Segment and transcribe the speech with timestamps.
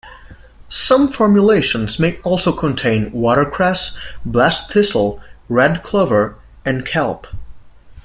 [0.67, 7.27] Some formulations may also contain watercress, blessed thistle, red clover, and kelp.